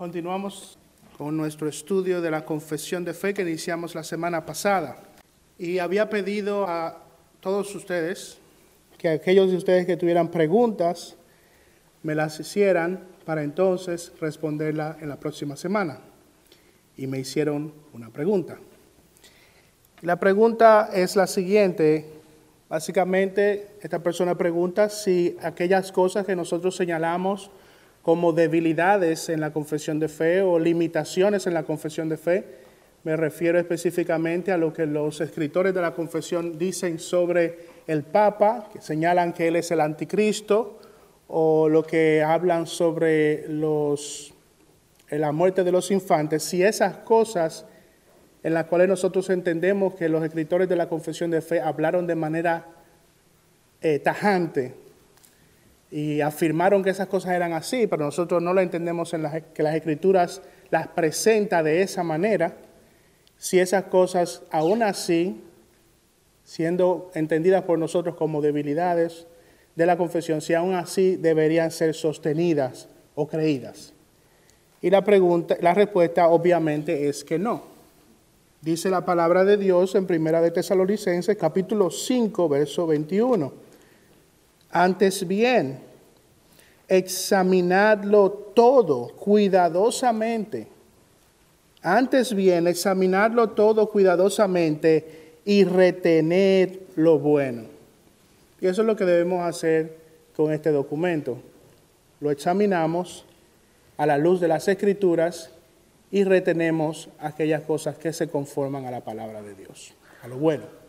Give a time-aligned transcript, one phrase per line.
[0.00, 0.78] Continuamos
[1.18, 4.96] con nuestro estudio de la confesión de fe que iniciamos la semana pasada.
[5.58, 7.02] Y había pedido a
[7.40, 8.38] todos ustedes
[8.96, 11.16] que aquellos de ustedes que tuvieran preguntas
[12.02, 16.00] me las hicieran para entonces responderla en la próxima semana.
[16.96, 18.56] Y me hicieron una pregunta.
[20.00, 22.06] La pregunta es la siguiente.
[22.70, 27.50] Básicamente, esta persona pregunta si aquellas cosas que nosotros señalamos
[28.02, 32.44] como debilidades en la confesión de fe o limitaciones en la confesión de fe.
[33.04, 38.68] Me refiero específicamente a lo que los escritores de la confesión dicen sobre el Papa,
[38.72, 40.78] que señalan que él es el anticristo,
[41.28, 44.34] o lo que hablan sobre los,
[45.10, 47.64] la muerte de los infantes, si esas cosas
[48.42, 52.14] en las cuales nosotros entendemos que los escritores de la confesión de fe hablaron de
[52.14, 52.66] manera
[53.80, 54.74] eh, tajante
[55.90, 59.62] y afirmaron que esas cosas eran así, pero nosotros no lo entendemos en las, que
[59.62, 62.54] las escrituras las presenta de esa manera,
[63.36, 65.40] si esas cosas aún así,
[66.44, 69.26] siendo entendidas por nosotros como debilidades
[69.74, 73.92] de la confesión, si aún así deberían ser sostenidas o creídas.
[74.82, 77.62] Y la pregunta, la respuesta obviamente es que no.
[78.62, 83.69] Dice la palabra de Dios en Primera de Tesalonicenses capítulo 5, verso 21.
[84.72, 85.80] Antes bien,
[86.88, 90.68] examinadlo todo cuidadosamente.
[91.82, 97.64] Antes bien, examinadlo todo cuidadosamente y retener lo bueno.
[98.60, 99.96] Y eso es lo que debemos hacer
[100.36, 101.38] con este documento.
[102.20, 103.24] Lo examinamos
[103.96, 105.50] a la luz de las escrituras
[106.10, 110.79] y retenemos aquellas cosas que se conforman a la palabra de Dios, a lo bueno.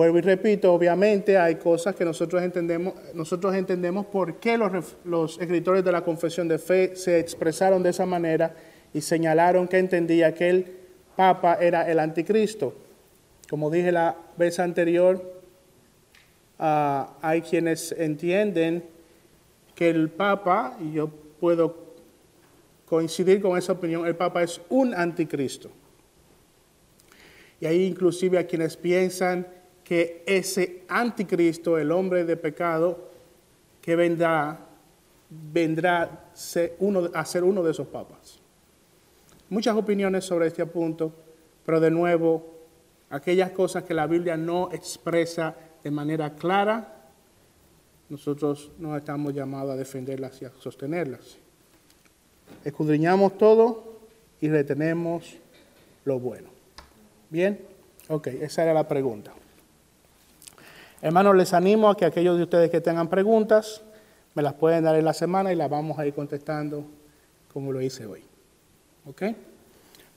[0.00, 5.84] Vuelvo y repito, obviamente hay cosas que nosotros entendemos, nosotros entendemos por qué los, escritores
[5.84, 8.56] de la confesión de fe se expresaron de esa manera
[8.94, 10.72] y señalaron que entendía que el
[11.16, 12.74] Papa era el anticristo.
[13.50, 15.42] Como dije la vez anterior,
[16.58, 18.82] ah, hay quienes entienden
[19.74, 21.76] que el Papa, y yo puedo
[22.86, 25.70] coincidir con esa opinión, el Papa es un anticristo.
[27.60, 29.59] Y hay inclusive a quienes piensan
[29.90, 33.10] que ese anticristo, el hombre de pecado,
[33.82, 34.56] que vendrá,
[35.28, 38.38] vendrá a ser uno de esos papas.
[39.48, 41.12] Muchas opiniones sobre este punto,
[41.66, 42.54] pero de nuevo,
[43.10, 47.10] aquellas cosas que la Biblia no expresa de manera clara,
[48.10, 51.36] nosotros no estamos llamados a defenderlas y a sostenerlas.
[52.64, 53.98] Escudriñamos todo
[54.40, 55.34] y retenemos
[56.04, 56.48] lo bueno.
[57.28, 57.58] ¿Bien?
[58.06, 59.32] Ok, esa era la pregunta.
[61.02, 63.82] Hermanos, les animo a que aquellos de ustedes que tengan preguntas,
[64.34, 66.84] me las pueden dar en la semana y las vamos a ir contestando
[67.52, 68.22] como lo hice hoy.
[69.06, 69.22] ¿Ok?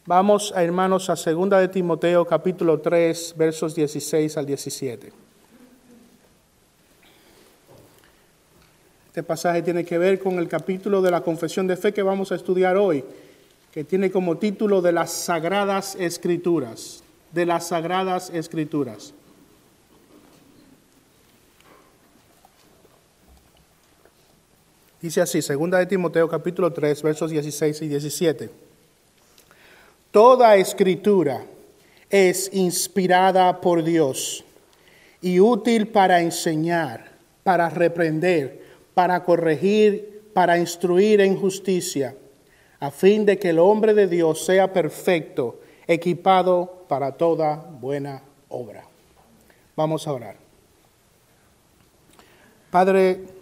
[0.05, 5.13] Vamos, a, hermanos, a 2 de Timoteo capítulo 3, versos 16 al 17.
[9.07, 12.31] Este pasaje tiene que ver con el capítulo de la confesión de fe que vamos
[12.31, 13.05] a estudiar hoy,
[13.71, 19.13] que tiene como título de las sagradas escrituras, de las sagradas escrituras.
[25.03, 28.49] Dice así, segunda de Timoteo capítulo 3, versos 16 y 17.
[30.11, 31.43] Toda escritura
[32.09, 34.45] es inspirada por Dios
[35.19, 37.11] y útil para enseñar,
[37.43, 42.15] para reprender, para corregir, para instruir en justicia,
[42.79, 48.85] a fin de que el hombre de Dios sea perfecto, equipado para toda buena obra.
[49.75, 50.37] Vamos a orar.
[52.71, 53.32] Padre,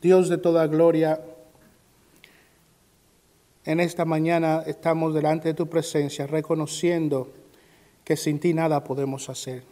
[0.00, 1.20] Dios de toda gloria,
[3.64, 7.28] en esta mañana estamos delante de tu presencia reconociendo
[8.04, 9.64] que sin ti nada podemos hacer.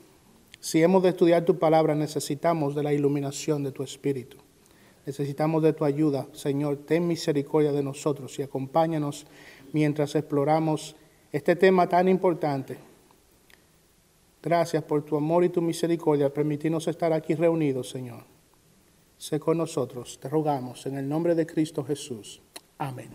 [0.59, 4.37] Si hemos de estudiar tu palabra, necesitamos de la iluminación de tu Espíritu.
[5.07, 6.27] Necesitamos de tu ayuda.
[6.33, 9.27] Señor, ten misericordia de nosotros y acompáñanos
[9.73, 10.97] mientras exploramos
[11.31, 12.79] este tema tan importante.
[14.43, 16.35] Gracias por tu amor y tu misericordia.
[16.35, 18.36] Permitirnos estar aquí reunidos, Señor
[19.19, 22.41] sé con nosotros, te rogamos en el nombre de Cristo Jesús.
[22.79, 23.11] Amén.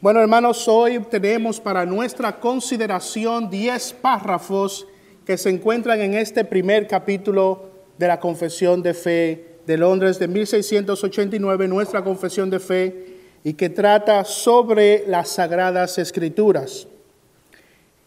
[0.00, 4.86] Bueno, hermanos, hoy tenemos para nuestra consideración 10 párrafos
[5.24, 10.28] que se encuentran en este primer capítulo de la Confesión de Fe de Londres de
[10.28, 16.88] 1689, nuestra Confesión de Fe, y que trata sobre las Sagradas Escrituras.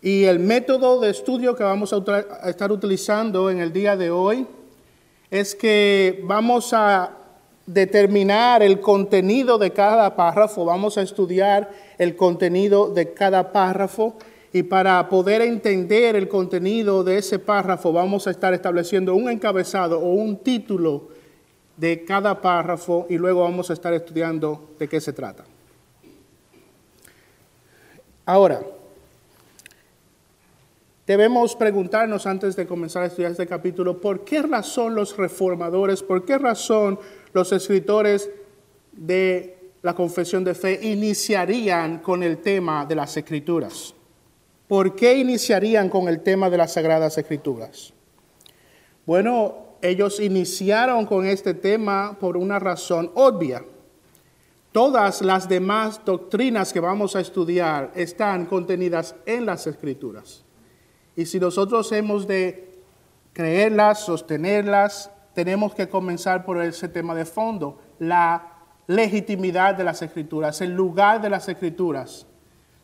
[0.01, 4.45] Y el método de estudio que vamos a estar utilizando en el día de hoy
[5.35, 7.11] es que vamos a
[7.65, 14.15] determinar el contenido de cada párrafo, vamos a estudiar el contenido de cada párrafo
[14.53, 19.99] y para poder entender el contenido de ese párrafo vamos a estar estableciendo un encabezado
[19.99, 21.09] o un título
[21.75, 25.43] de cada párrafo y luego vamos a estar estudiando de qué se trata.
[28.25, 28.61] Ahora,
[31.05, 36.25] debemos preguntarnos antes de comenzar a estudiar este capítulo, ¿por qué razón los reformadores, por
[36.25, 36.99] qué razón
[37.33, 38.29] los escritores
[38.91, 43.93] de la confesión de fe iniciarían con el tema de las escrituras?
[44.67, 47.93] ¿Por qué iniciarían con el tema de las sagradas escrituras?
[49.05, 53.63] Bueno, ellos iniciaron con este tema por una razón obvia.
[54.71, 60.44] Todas las demás doctrinas que vamos a estudiar están contenidas en las escrituras.
[61.15, 62.81] Y si nosotros hemos de
[63.33, 68.53] creerlas, sostenerlas, tenemos que comenzar por ese tema de fondo, la
[68.88, 72.25] legitimidad de las escrituras, el lugar de las escrituras.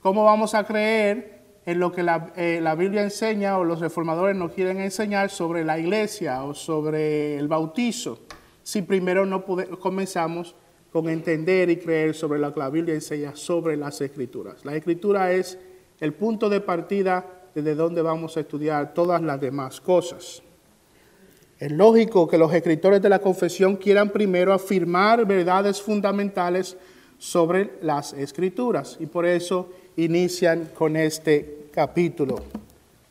[0.01, 2.01] ¿Cómo vamos a creer en lo que
[2.36, 7.38] eh, la, Biblia enseña o los reformadores nos quieren enseñar sobre la iglesia o sobre
[7.38, 8.19] el bautizo,
[8.63, 9.45] si primero no
[9.80, 10.56] comenzamos
[10.92, 14.66] con entender y creer sobre lo que la Biblia enseña sobre las escrituras.
[14.66, 15.57] La escritura es
[16.00, 20.42] el punto de partida desde donde vamos a estudiar todas las demás cosas.
[21.59, 26.75] Es lógico que los escritores de la confesión quieran primero afirmar verdades fundamentales
[27.19, 32.44] sobre las escrituras y por eso inician con este capítulo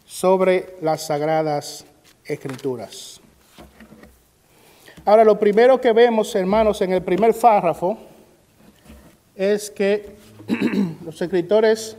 [0.05, 1.85] sobre las sagradas
[2.25, 3.21] escrituras.
[5.05, 7.99] Ahora, lo primero que vemos, hermanos, en el primer párrafo
[9.37, 10.17] es que
[11.05, 11.97] los escritores,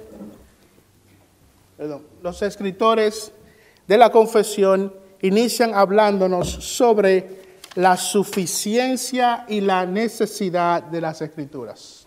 [1.78, 3.32] perdón, los escritores
[3.88, 7.42] de la confesión inician hablándonos sobre
[7.76, 12.02] la suficiencia y la necesidad de las escrituras.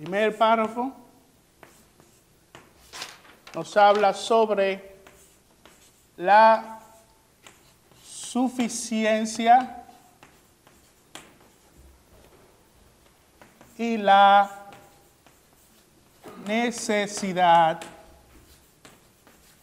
[0.00, 0.94] primer párrafo
[3.54, 4.96] nos habla sobre
[6.16, 6.80] la
[8.02, 9.79] suficiencia
[13.80, 14.66] y la
[16.46, 17.80] necesidad,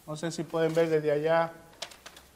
[0.08, 1.52] no sé si pueden ver desde allá,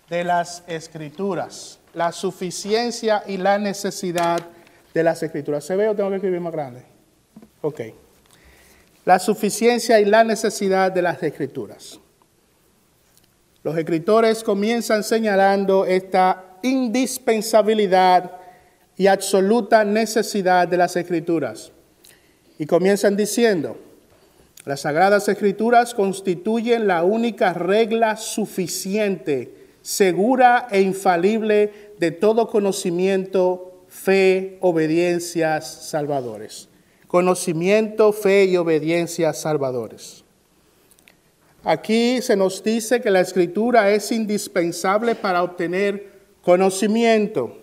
[0.08, 1.80] de las escrituras.
[1.92, 4.46] La suficiencia y la necesidad
[4.94, 5.64] de las escrituras.
[5.64, 6.84] ¿Se ve o tengo que escribir más grande?
[7.62, 7.80] Ok.
[9.04, 11.98] La suficiencia y la necesidad de las escrituras.
[13.64, 18.41] Los escritores comienzan señalando esta indispensabilidad
[19.02, 21.72] y absoluta necesidad de las escrituras.
[22.56, 23.76] Y comienzan diciendo,
[24.64, 34.58] las sagradas escrituras constituyen la única regla suficiente, segura e infalible de todo conocimiento, fe,
[34.60, 36.68] obediencias, salvadores
[37.08, 40.24] conocimiento, fe y obediencia salvadores.
[41.64, 46.10] Aquí se nos dice que la escritura es indispensable para obtener
[46.40, 47.61] conocimiento,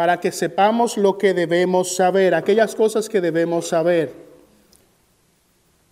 [0.00, 4.14] para que sepamos lo que debemos saber, aquellas cosas que debemos saber.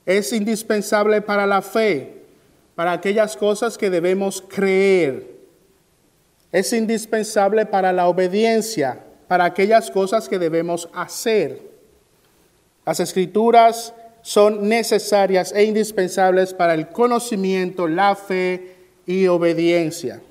[0.07, 2.23] Es indispensable para la fe,
[2.75, 5.27] para aquellas cosas que debemos creer.
[6.51, 8.99] Es indispensable para la obediencia,
[9.29, 11.61] para aquellas cosas que debemos hacer.
[12.87, 18.75] Las escrituras son necesarias e indispensables para el conocimiento, la fe
[19.05, 20.23] y obediencia.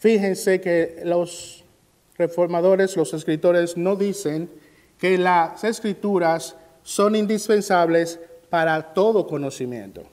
[0.00, 1.55] Fíjense que los
[2.18, 4.50] reformadores, los escritores no dicen
[4.98, 10.04] que las escrituras son indispensables para todo conocimiento.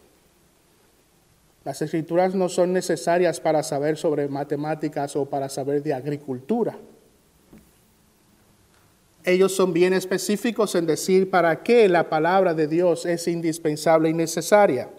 [1.64, 6.78] Las escrituras no son necesarias para saber sobre matemáticas o para saber de agricultura
[9.26, 14.14] ellos son bien específicos en decir para qué la palabra de Dios es indispensable y
[14.14, 14.90] necesaria.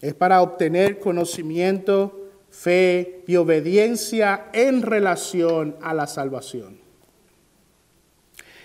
[0.00, 2.21] Es para obtener conocimiento,
[2.52, 6.78] fe y obediencia en relación a la salvación.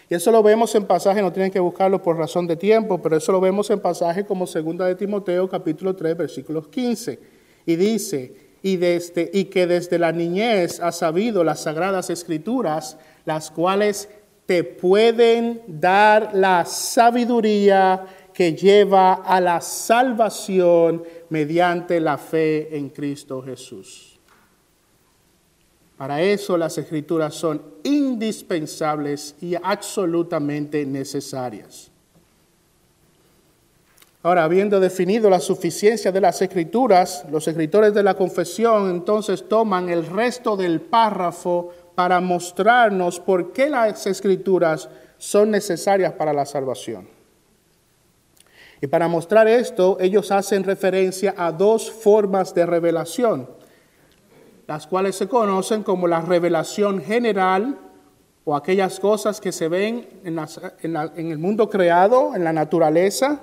[0.10, 3.18] Y eso lo vemos en pasaje, no tienen que buscarlo por razón de tiempo, pero
[3.18, 7.20] eso lo vemos en pasaje como 2 de Timoteo capítulo 3 versículos 15.
[7.66, 13.52] Y dice, y, desde, y que desde la niñez ha sabido las sagradas escrituras, las
[13.52, 14.10] cuales
[14.46, 23.42] te pueden dar la sabiduría que lleva a la salvación mediante la fe en Cristo
[23.42, 24.18] Jesús.
[25.98, 31.92] Para eso las escrituras son indispensables y absolutamente necesarias.
[34.24, 39.90] Ahora, habiendo definido la suficiencia de las escrituras, los escritores de la confesión entonces toman
[39.90, 47.17] el resto del párrafo para mostrarnos por qué las escrituras son necesarias para la salvación.
[48.82, 53.50] Y para mostrar esto, ellos hacen referencia a dos formas de revelación,
[54.68, 57.78] las cuales se conocen como la revelación general
[58.46, 63.42] o aquellas cosas que se ven en, el mundo creado, en la naturaleza,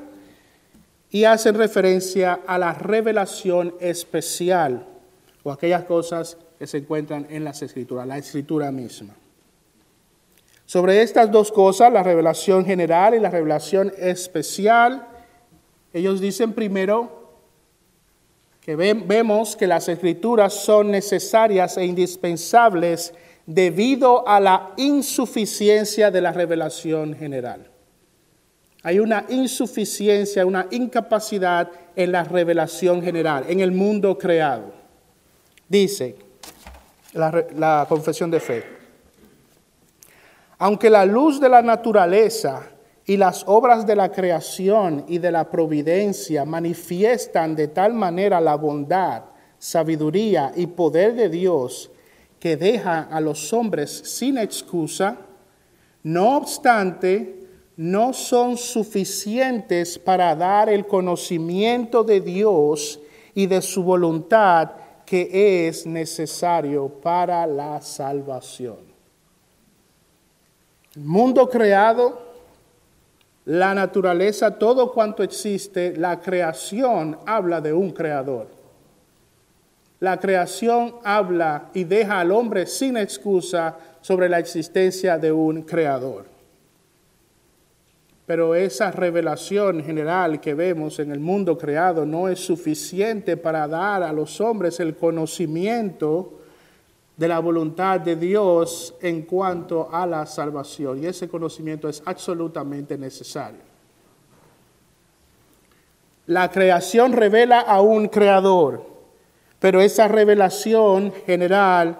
[1.10, 4.86] y hacen referencia a la revelación especial
[5.42, 9.14] o aquellas cosas que se encuentran en las escrituras, la escritura misma.
[10.64, 15.06] Sobre estas dos cosas, la revelación general y la revelación especial,
[15.94, 17.24] ellos dicen primero
[18.60, 23.14] que vemos que las escrituras son necesarias e indispensables
[23.46, 27.70] debido a la insuficiencia de la revelación general.
[28.82, 34.72] Hay una insuficiencia, una incapacidad en la revelación general, en el mundo creado.
[35.68, 36.16] Dice
[37.12, 38.64] la, confesión de fe.
[40.58, 42.73] Aunque la luz de la naturaleza
[43.06, 48.54] y las obras de la creación y de la providencia manifiestan de tal manera la
[48.54, 49.24] bondad,
[49.58, 51.90] sabiduría y poder de Dios
[52.38, 55.18] que deja a los hombres sin excusa,
[56.02, 57.40] no obstante,
[57.76, 63.00] no son suficientes para dar el conocimiento de Dios
[63.34, 64.72] y de su voluntad
[65.04, 68.78] que es necesario para la salvación.
[70.94, 72.33] El mundo creado
[73.46, 78.46] la naturaleza, todo cuanto existe, la creación habla de un creador.
[80.00, 86.24] La creación habla y deja al hombre sin excusa sobre la existencia de un creador.
[88.26, 94.02] Pero esa revelación general que vemos en el mundo creado no es suficiente para dar
[94.02, 96.40] a los hombres el conocimiento
[97.16, 101.02] de la voluntad de Dios en cuanto a la salvación.
[101.02, 103.60] Y ese conocimiento es absolutamente necesario.
[106.26, 108.84] La creación revela a un creador,
[109.60, 111.98] pero esa revelación general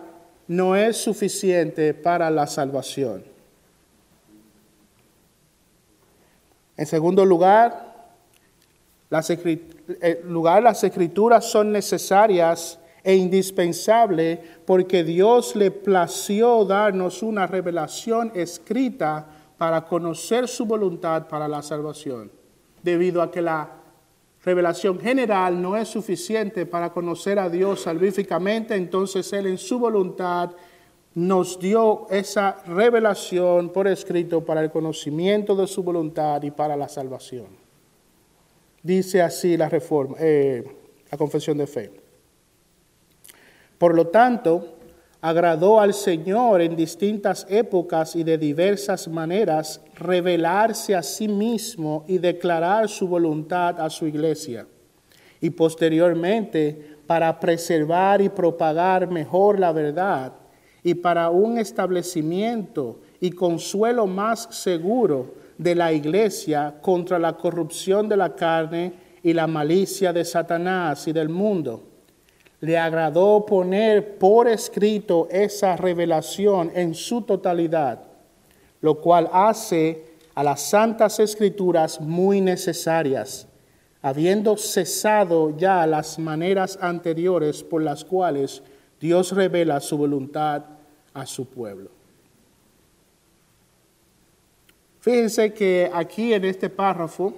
[0.49, 3.25] no es suficiente para la salvación.
[6.76, 7.94] En segundo lugar,
[9.11, 17.46] las, eh, lugar, las escrituras son necesarias e indispensable porque Dios le plació darnos una
[17.46, 19.26] revelación escrita
[19.58, 22.32] para conocer su voluntad para la salvación,
[22.82, 23.70] debido a que la
[24.42, 30.50] revelación general no es suficiente para conocer a Dios salvíficamente, entonces Él en su voluntad
[31.14, 36.88] nos dio esa revelación por escrito para el conocimiento de su voluntad y para la
[36.88, 37.46] salvación.
[38.82, 40.64] Dice así la reforma, eh,
[41.11, 42.03] la confesión de fe.
[43.84, 44.78] Por lo tanto,
[45.20, 52.16] agradó al Señor en distintas épocas y de diversas maneras revelarse a sí mismo y
[52.16, 54.66] declarar su voluntad a su iglesia.
[55.38, 60.32] Y posteriormente, para preservar y propagar mejor la verdad
[60.82, 68.16] y para un establecimiento y consuelo más seguro de la iglesia contra la corrupción de
[68.16, 71.90] la carne y la malicia de Satanás y del mundo
[72.64, 78.00] le agradó poner por escrito esa revelación en su totalidad,
[78.80, 83.47] lo cual hace a las santas escrituras muy necesarias,
[84.00, 88.62] habiendo cesado ya las maneras anteriores por las cuales
[88.99, 90.62] Dios revela su voluntad
[91.12, 91.90] a su pueblo.
[95.00, 97.35] Fíjense que aquí en este párrafo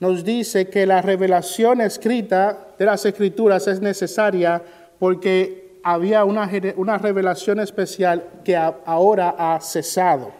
[0.00, 4.62] nos dice que la revelación escrita de las escrituras es necesaria
[4.98, 10.32] porque había una, una revelación especial que ahora ha cesado.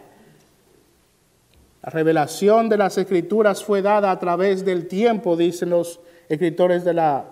[1.83, 6.93] La revelación de las escrituras fue dada a través del tiempo, dicen los escritores de
[6.93, 7.25] la,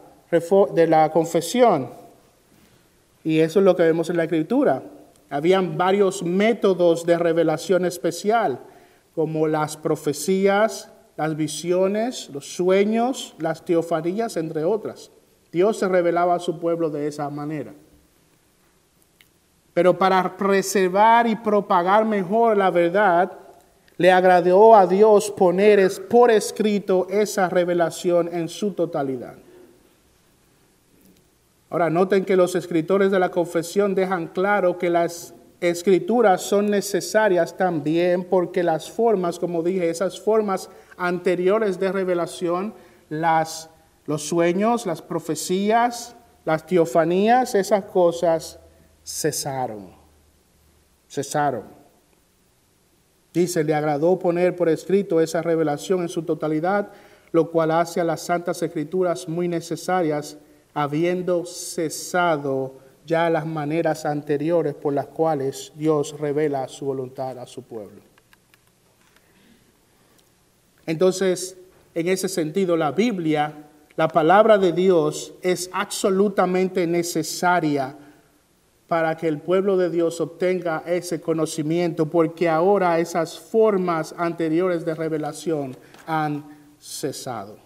[0.74, 1.90] de la confesión.
[3.24, 4.84] Y eso es lo que vemos en la escritura.
[5.30, 8.60] Habían varios métodos de revelación especial,
[9.14, 15.12] como las profecías, las visiones, los sueños, las teofanías, entre otras.
[15.52, 17.74] Dios se revelaba a su pueblo de esa manera.
[19.74, 23.32] Pero para preservar y propagar mejor la verdad,
[23.98, 29.36] le agradó a Dios poner por escrito esa revelación en su totalidad.
[31.70, 37.58] Ahora, noten que los escritores de la confesión dejan claro que las escrituras son necesarias
[37.58, 42.74] también porque las formas, como dije, esas formas anteriores de revelación,
[43.10, 43.70] las,
[44.06, 48.60] los sueños, las profecías, las teofanías, esas cosas
[49.06, 49.92] cesaron.
[51.08, 51.66] Cesaron.
[53.34, 56.92] Dice, le agradó poner por escrito esa revelación en su totalidad,
[57.32, 60.38] lo cual hace a las santas escrituras muy necesarias,
[60.74, 62.76] habiendo cesado
[63.06, 68.07] ya las maneras anteriores por las cuales Dios revela su voluntad a su pueblo.
[70.88, 71.58] Entonces,
[71.94, 73.54] en ese sentido, la Biblia,
[73.96, 77.96] la palabra de Dios, es absolutamente necesaria
[78.88, 84.96] para que el pueblo de Dios obtenga ese conocimiento, porque ahora esas formas anteriores de
[84.96, 85.76] revelación
[86.06, 86.46] han
[86.80, 87.58] cesado.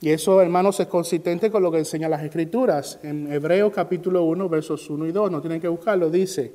[0.00, 2.98] Y eso, hermanos, es consistente con lo que enseñan las Escrituras.
[3.02, 6.52] En Hebreos capítulo 1, versos 1 y 2, no tienen que buscarlo, dice,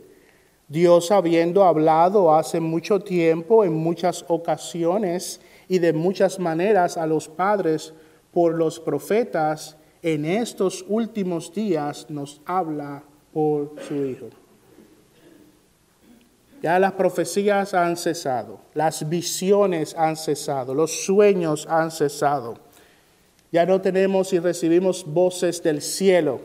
[0.68, 7.30] Dios habiendo hablado hace mucho tiempo, en muchas ocasiones y de muchas maneras a los
[7.30, 7.94] padres
[8.34, 14.28] por los profetas, en estos últimos días nos habla por su Hijo.
[16.62, 22.56] Ya las profecías han cesado, las visiones han cesado, los sueños han cesado.
[23.52, 26.42] Ya no tenemos y recibimos voces del cielo.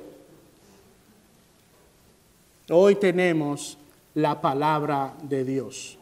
[2.71, 3.79] Hoy tenemos
[4.15, 5.99] la palabra de Dios.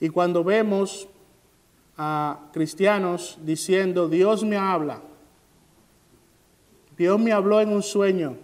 [0.00, 1.08] Y cuando vemos
[1.96, 5.00] a cristianos diciendo, Dios me habla,
[6.96, 8.36] Dios me habló en un sueño,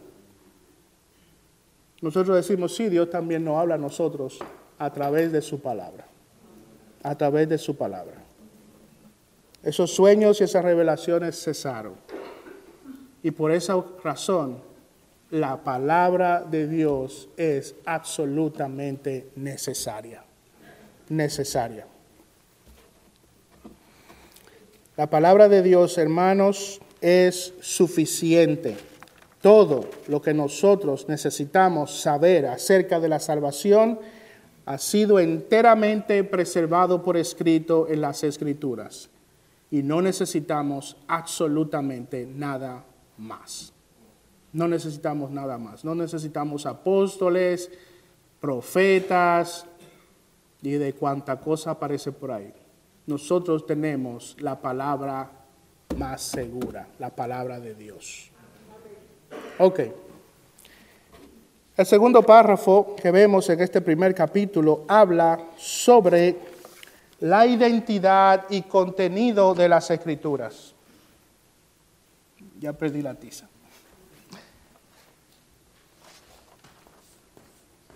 [2.00, 4.38] nosotros decimos, sí, Dios también nos habla a nosotros
[4.78, 6.06] a través de su palabra,
[7.02, 8.22] a través de su palabra.
[9.64, 11.94] Esos sueños y esas revelaciones cesaron.
[13.22, 14.67] Y por esa razón
[15.30, 20.24] la palabra de Dios es absolutamente necesaria.
[21.08, 21.86] Necesaria.
[24.96, 28.76] La palabra de Dios, hermanos, es suficiente.
[29.40, 34.00] Todo lo que nosotros necesitamos saber acerca de la salvación
[34.66, 39.08] ha sido enteramente preservado por escrito en las escrituras.
[39.70, 42.84] Y no necesitamos absolutamente nada
[43.18, 43.72] más.
[44.52, 45.84] No necesitamos nada más.
[45.84, 47.70] No necesitamos apóstoles,
[48.40, 49.66] profetas
[50.62, 52.52] y de cuánta cosa aparece por ahí.
[53.06, 55.30] Nosotros tenemos la palabra
[55.96, 58.30] más segura, la palabra de Dios.
[59.58, 59.80] Ok.
[61.76, 66.36] El segundo párrafo que vemos en este primer capítulo habla sobre
[67.20, 70.74] la identidad y contenido de las escrituras.
[72.60, 73.48] Ya perdí la tiza.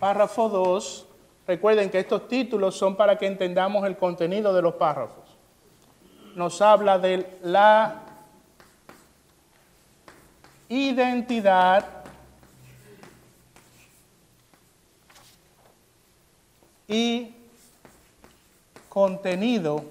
[0.02, 1.06] Párrafo 2.
[1.46, 5.22] Recuerden que estos títulos son para que entendamos el contenido de los párrafos.
[6.34, 8.02] Nos habla de la
[10.68, 11.86] identidad
[16.88, 17.36] y
[18.88, 19.84] contenido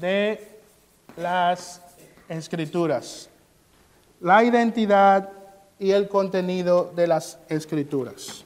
[0.00, 0.58] de
[1.16, 1.80] las
[2.28, 3.30] escrituras.
[4.18, 5.39] La identidad
[5.80, 8.44] y el contenido de las escrituras.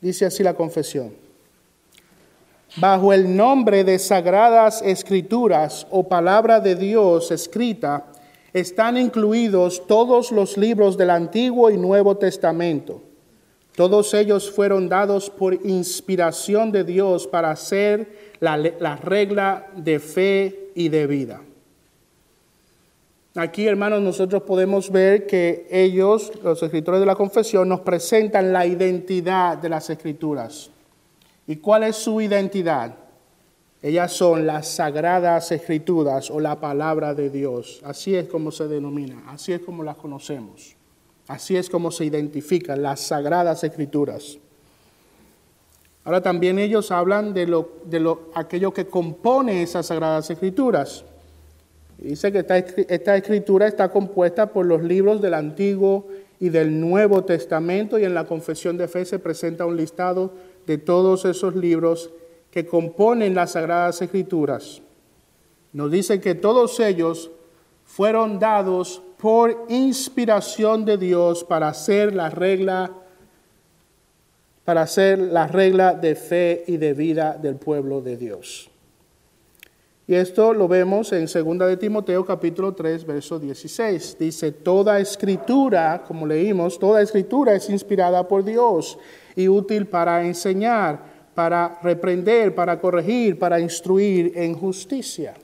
[0.00, 1.12] Dice así la confesión.
[2.76, 8.06] Bajo el nombre de sagradas escrituras o palabra de Dios escrita,
[8.52, 13.02] están incluidos todos los libros del Antiguo y Nuevo Testamento.
[13.74, 20.70] Todos ellos fueron dados por inspiración de Dios para ser la, la regla de fe
[20.74, 21.40] y de vida.
[23.38, 28.66] Aquí, hermanos, nosotros podemos ver que ellos, los escritores de la confesión, nos presentan la
[28.66, 30.72] identidad de las escrituras.
[31.46, 32.96] ¿Y cuál es su identidad?
[33.80, 37.80] Ellas son las sagradas escrituras o la palabra de Dios.
[37.84, 40.74] Así es como se denomina, así es como las conocemos.
[41.28, 44.36] Así es como se identifican las sagradas escrituras.
[46.02, 51.04] Ahora también ellos hablan de, lo, de lo, aquello que compone esas sagradas escrituras.
[51.98, 56.06] Dice que esta, escritura está compuesta por los libros del Antiguo
[56.38, 60.32] y del Nuevo Testamento y en la confesión de fe se presenta un listado
[60.66, 62.10] de todos esos libros
[62.52, 64.80] que componen las Sagradas Escrituras.
[65.72, 67.32] Nos dice que todos ellos
[67.84, 72.92] fueron dados por inspiración de Dios para hacer la regla
[74.64, 78.67] para hacer la regla de fe y de vida del pueblo de Dios.
[80.08, 84.16] Y esto lo vemos en 2 de Timoteo capítulo 3, verso 16.
[84.18, 88.98] Dice, toda escritura, como leímos, toda escritura es inspirada por Dios
[89.36, 90.98] y útil para enseñar,
[91.34, 95.34] para reprender, para corregir, para instruir en justicia.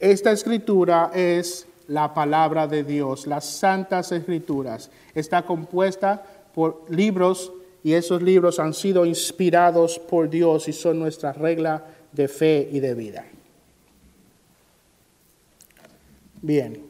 [0.00, 4.90] Esta escritura es la palabra de Dios, las santas escrituras.
[5.14, 6.20] Está compuesta
[6.52, 7.52] por libros
[7.84, 12.80] y esos libros han sido inspirados por Dios y son nuestra regla de fe y
[12.80, 13.24] de vida.
[16.40, 16.80] Bien,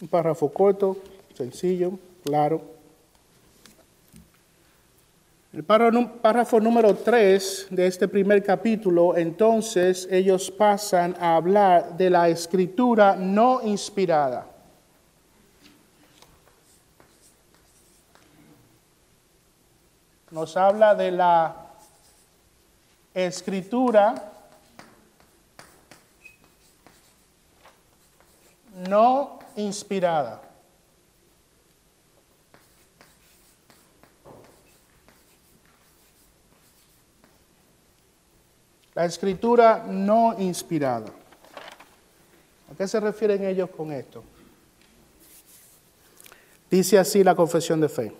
[0.00, 0.96] un párrafo corto,
[1.34, 2.62] sencillo, claro.
[5.52, 12.28] El párrafo número 3 de este primer capítulo, entonces ellos pasan a hablar de la
[12.28, 14.49] escritura no inspirada.
[20.30, 21.56] Nos habla de la
[23.14, 24.32] escritura
[28.88, 30.42] no inspirada.
[38.94, 41.06] La escritura no inspirada.
[42.70, 44.22] ¿A qué se refieren ellos con esto?
[46.70, 48.19] Dice así la confesión de fe.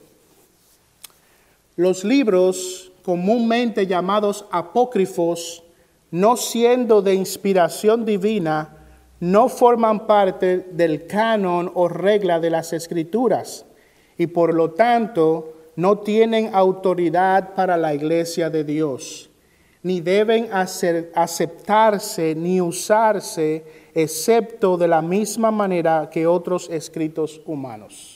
[1.76, 5.62] Los libros comúnmente llamados apócrifos,
[6.10, 8.76] no siendo de inspiración divina,
[9.20, 13.66] no forman parte del canon o regla de las escrituras
[14.16, 19.30] y por lo tanto no tienen autoridad para la iglesia de Dios,
[19.82, 28.09] ni deben aceptarse ni usarse excepto de la misma manera que otros escritos humanos.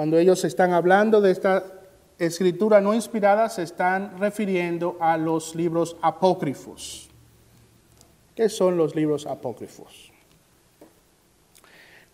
[0.00, 1.62] Cuando ellos están hablando de esta
[2.18, 7.10] escritura no inspirada, se están refiriendo a los libros apócrifos.
[8.34, 10.10] ¿Qué son los libros apócrifos?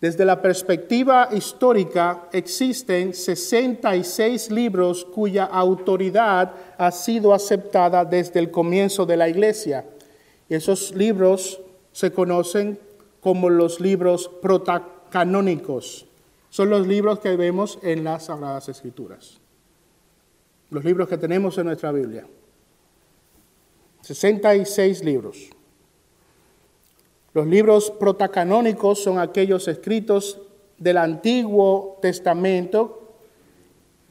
[0.01, 9.07] Desde la perspectiva histórica, existen 66 libros cuya autoridad ha sido aceptada desde el comienzo
[9.07, 9.85] de la iglesia.
[10.49, 11.61] Esos libros
[11.93, 12.81] se conocen
[13.21, 16.06] como los libros protacanónicos
[16.57, 19.39] son los libros que vemos en las Sagradas Escrituras.
[20.71, 22.27] Los libros que tenemos en nuestra Biblia.
[24.01, 25.51] 66 libros.
[27.35, 30.41] Los libros protacanónicos son aquellos escritos
[30.79, 33.13] del Antiguo Testamento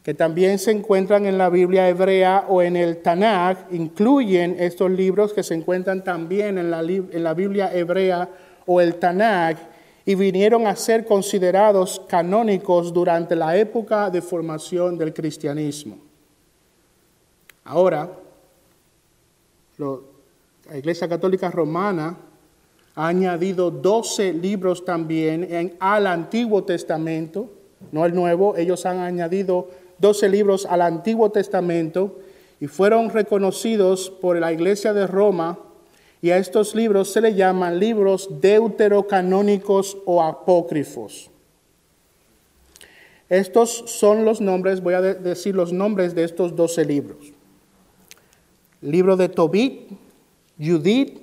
[0.04, 5.34] que también se encuentran en la Biblia hebrea o en el Tanakh, incluyen estos libros
[5.34, 8.30] que se encuentran también en la, en la Biblia hebrea
[8.68, 9.75] o el Tanakh,
[10.06, 15.98] y vinieron a ser considerados canónicos durante la época de formación del cristianismo.
[17.64, 18.12] Ahora,
[19.78, 22.16] la Iglesia Católica Romana
[22.94, 27.50] ha añadido 12 libros también al Antiguo Testamento,
[27.92, 32.20] no el Nuevo, ellos han añadido 12 libros al Antiguo Testamento
[32.60, 35.58] y fueron reconocidos por la Iglesia de Roma
[36.26, 41.30] y a estos libros se le llaman libros deuterocanónicos o apócrifos.
[43.30, 47.32] Estos son los nombres, voy a decir los nombres de estos doce libros.
[48.82, 49.92] Libro de Tobit,
[50.58, 51.22] Judith,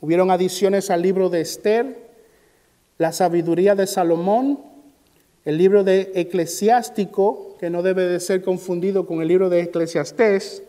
[0.00, 1.98] hubieron adiciones al libro de Esther,
[2.96, 4.58] la sabiduría de Salomón,
[5.44, 10.62] el libro de Eclesiástico, que no debe de ser confundido con el libro de Eclesiastés,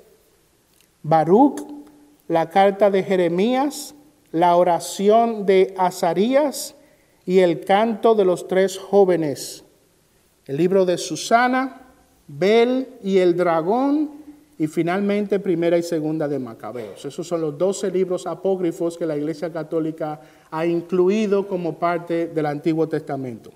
[1.03, 1.76] Baruch,
[2.27, 3.95] la carta de Jeremías,
[4.31, 6.75] la oración de Azarías
[7.25, 9.63] y el canto de los tres jóvenes,
[10.45, 11.81] el libro de Susana,
[12.27, 14.17] Bel y el dragón,
[14.59, 17.05] y finalmente primera y segunda de Macabeos.
[17.05, 22.47] Esos son los doce libros apócrifos que la Iglesia Católica ha incluido como parte del
[22.47, 23.51] Antiguo Testamento.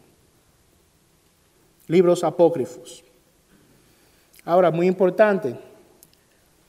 [1.87, 3.03] Libros apócrifos.
[4.45, 5.57] Ahora, muy importante,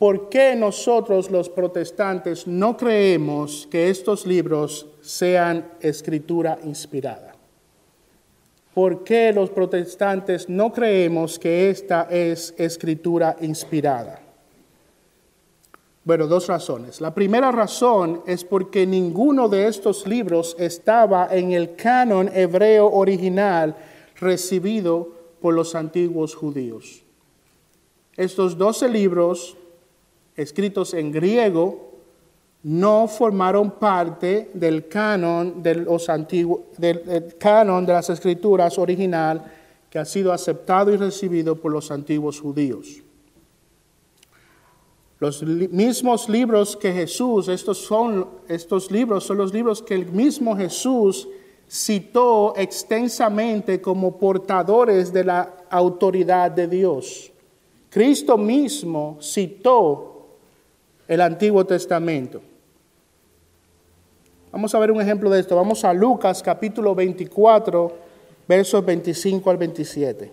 [0.02, 7.36] ¿por qué nosotros los protestantes no creemos que estos libros sean escritura inspirada?
[8.74, 14.20] ¿Por qué los protestantes no creemos que esta es escritura inspirada?
[16.02, 17.00] Bueno, dos razones.
[17.00, 23.76] La primera razón es porque ninguno de estos libros estaba en el canon hebreo original
[24.16, 25.10] recibido
[25.40, 27.04] por los antiguos judíos.
[28.16, 29.58] Estos doce libros
[30.36, 31.92] escritos en griego
[32.62, 37.34] no formaron parte del canon de los antiguos, de
[37.86, 39.44] las escrituras original
[39.90, 43.02] que ha sido aceptado y recibido por los antiguos judíos.
[45.18, 50.56] Los mismos libros que Jesús, estos, son, estos libros son los libros que el mismo
[50.56, 51.28] Jesús
[51.68, 57.32] citó extensamente como portadores de la autoridad de Dios.
[57.88, 60.11] Cristo mismo citó
[61.12, 62.40] el Antiguo Testamento.
[64.50, 65.54] Vamos a ver un ejemplo de esto.
[65.54, 67.94] Vamos a Lucas capítulo 24,
[68.48, 70.32] versos 25 al 27.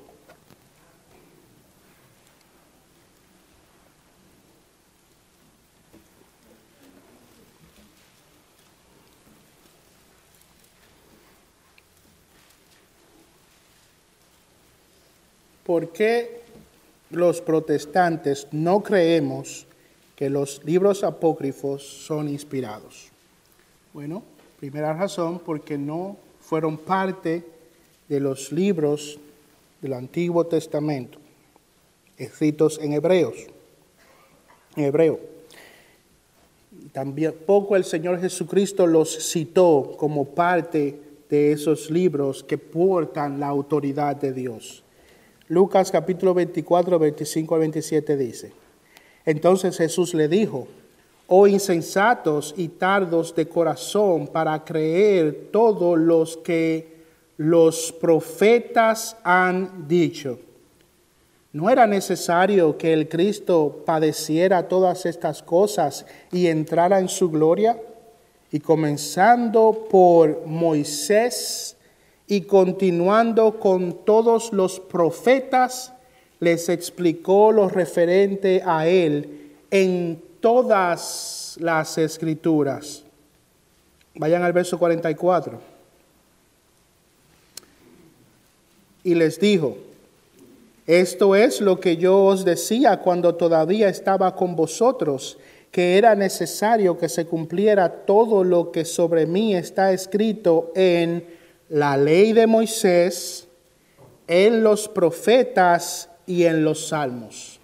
[15.66, 16.42] ¿Por qué
[17.10, 19.68] los protestantes no creemos
[20.20, 23.08] que los libros apócrifos son inspirados?
[23.94, 24.22] Bueno,
[24.60, 27.46] primera razón, porque no fueron parte
[28.10, 29.18] de los libros
[29.82, 31.20] del Antiguo Testamento,
[32.18, 33.48] escritos en hebreos,
[34.76, 35.22] en hebreo.
[36.92, 43.48] También poco el Señor Jesucristo los citó como parte de esos libros que portan la
[43.48, 44.84] autoridad de Dios.
[45.48, 48.52] Lucas capítulo 24, 25 al 27 dice,
[49.30, 50.68] entonces Jesús le dijo,
[51.28, 56.98] oh insensatos y tardos de corazón para creer todos los que
[57.38, 60.40] los profetas han dicho.
[61.54, 67.80] ¿No era necesario que el Cristo padeciera todas estas cosas y entrara en su gloria?
[68.52, 71.78] Y comenzando por Moisés,
[72.32, 75.94] y continuando con todos los profetas,
[76.40, 83.04] les explicó lo referente a él en todas las escrituras.
[84.16, 85.60] Vayan al verso 44.
[89.04, 89.78] Y les dijo,
[90.88, 95.38] esto es lo que yo os decía cuando todavía estaba con vosotros,
[95.72, 101.24] que era necesario que se cumpliera todo lo que sobre mí está escrito en
[101.70, 103.48] la ley de Moisés,
[104.28, 107.60] en los profetas y en los salmos.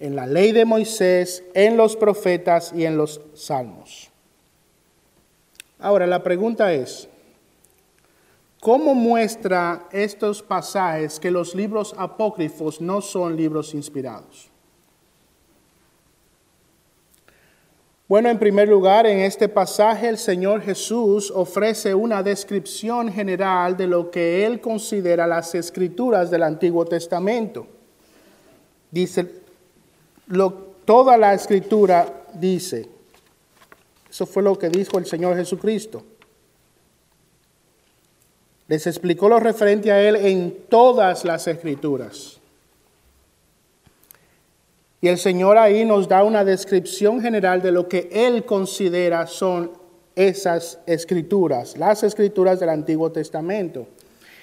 [0.00, 4.10] En la ley de Moisés, en los profetas y en los salmos.
[5.78, 7.08] Ahora, la pregunta es,
[8.60, 14.49] ¿cómo muestra estos pasajes que los libros apócrifos no son libros inspirados?
[18.10, 23.86] Bueno, en primer lugar, en este pasaje el Señor Jesús ofrece una descripción general de
[23.86, 27.68] lo que Él considera las escrituras del Antiguo Testamento.
[28.90, 29.30] Dice,
[30.26, 30.52] lo,
[30.84, 32.88] toda la escritura dice,
[34.10, 36.02] eso fue lo que dijo el Señor Jesucristo.
[38.66, 42.39] Les explicó lo referente a Él en todas las escrituras.
[45.02, 49.72] Y el Señor ahí nos da una descripción general de lo que Él considera son
[50.14, 53.86] esas escrituras, las escrituras del Antiguo Testamento.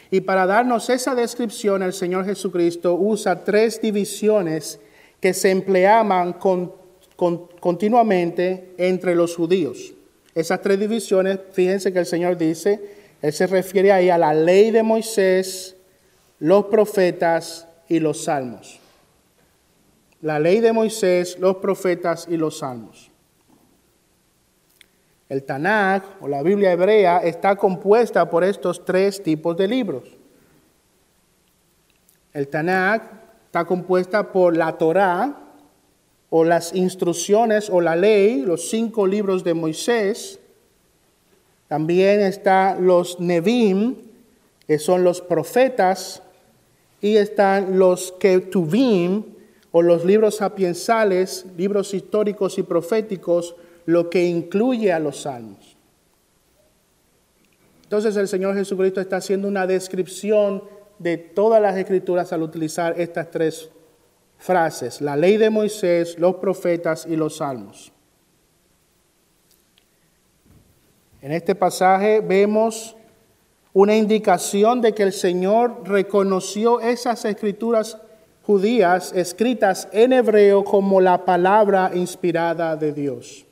[0.10, 4.80] Y para darnos esa descripción, el Señor Jesucristo usa tres divisiones
[5.20, 6.38] que se empleaban
[7.60, 9.94] continuamente entre los judíos.
[10.34, 12.80] Esas tres divisiones, fíjense que el Señor dice,
[13.22, 15.76] Él se refiere ahí a la ley de Moisés,
[16.40, 18.80] los profetas y los salmos
[20.22, 23.12] la ley de Moisés, los profetas y los salmos.
[25.30, 30.04] El Tanakh o la Biblia hebrea está compuesta por estos tres tipos de libros.
[32.34, 33.04] El Tanakh
[33.46, 35.38] está compuesta por la Torá
[36.30, 40.40] o las instrucciones o la ley, los cinco libros de Moisés.
[41.68, 43.96] También están los Nevim,
[44.66, 46.22] que son los profetas,
[47.02, 49.24] y están los Ketuvim,
[49.72, 55.78] o los libros sapiensales, libros históricos y proféticos, lo que incluye a los salmos.
[57.84, 60.64] Entonces el Señor Jesucristo está haciendo una descripción
[61.00, 63.70] de todas las escrituras al utilizar estas tres
[64.38, 67.92] frases, la ley de Moisés, los profetas y los salmos.
[71.22, 72.96] En este pasaje vemos
[73.74, 77.98] una indicación de que el Señor reconoció esas escrituras
[78.48, 83.46] judías escritas en hebreo como la palabra inspirada de Dios.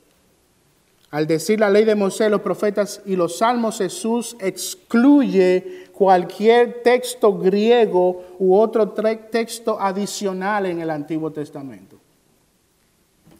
[1.10, 7.36] Al decir la ley de Moisés, los profetas y los salmos, Jesús excluye cualquier texto
[7.36, 11.96] griego u otro texto adicional en el Antiguo Testamento.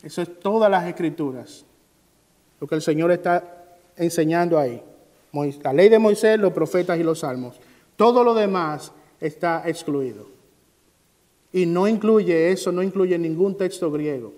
[0.02, 1.64] Eso es todas las escrituras,
[2.60, 3.64] lo que el Señor está
[3.96, 4.82] enseñando ahí.
[5.62, 7.58] La ley de Moisés, los profetas y los salmos.
[7.96, 10.35] Todo lo demás está excluido.
[11.56, 14.34] Y no incluye eso, no incluye ningún texto griego.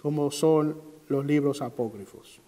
[0.00, 2.40] como son los libros apócrifos.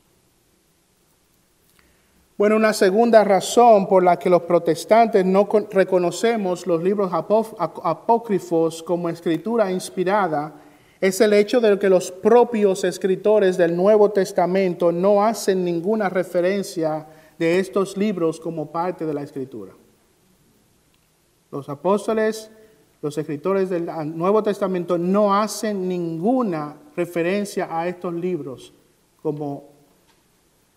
[2.38, 9.08] Bueno, una segunda razón por la que los protestantes no reconocemos los libros apócrifos como
[9.08, 10.54] escritura inspirada
[11.00, 17.04] es el hecho de que los propios escritores del Nuevo Testamento no hacen ninguna referencia
[17.36, 19.72] de estos libros como parte de la escritura.
[21.50, 22.52] Los apóstoles,
[23.02, 23.86] los escritores del
[24.16, 28.74] Nuevo Testamento no hacen ninguna referencia a estos libros
[29.22, 29.64] como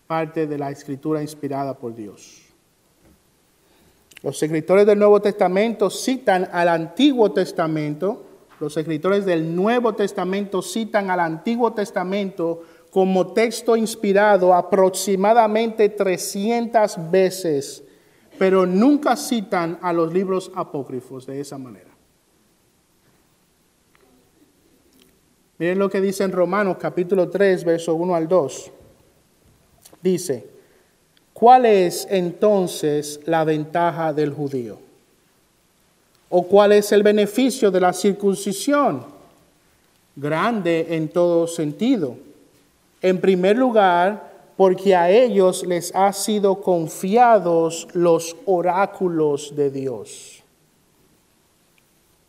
[0.06, 2.40] parte de la escritura inspirada por Dios.
[4.22, 8.24] Los escritores del Nuevo Testamento citan al Antiguo Testamento,
[8.58, 17.84] los escritores del Nuevo Testamento citan al Antiguo Testamento como texto inspirado aproximadamente 300 veces,
[18.38, 21.93] pero nunca citan a los libros apócrifos de esa manera.
[25.64, 28.70] Miren lo que dice en Romanos capítulo 3, verso 1 al 2.
[30.02, 30.46] Dice,
[31.32, 34.78] ¿cuál es entonces la ventaja del judío?
[36.28, 39.06] ¿O cuál es el beneficio de la circuncisión?
[40.14, 42.14] Grande en todo sentido.
[43.00, 50.33] En primer lugar, porque a ellos les ha sido confiados los oráculos de Dios.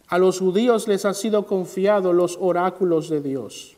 [0.08, 3.76] A los judíos les ha sido confiado los oráculos de Dios.